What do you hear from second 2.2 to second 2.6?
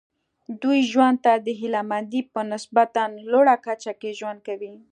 په